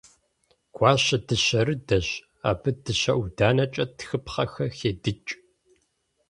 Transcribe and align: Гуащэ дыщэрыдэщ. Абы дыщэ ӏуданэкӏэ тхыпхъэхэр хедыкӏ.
Гуащэ 0.75 1.17
дыщэрыдэщ. 1.27 2.07
Абы 2.49 2.69
дыщэ 2.83 3.13
ӏуданэкӏэ 3.17 3.85
тхыпхъэхэр 3.97 4.71
хедыкӏ. 4.77 5.31